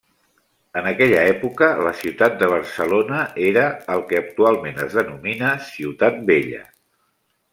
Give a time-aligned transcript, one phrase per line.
[0.79, 3.19] En aquella època la ciutat de Barcelona
[3.51, 3.67] era
[3.97, 6.63] el que actualment es denomina Ciutat Vella.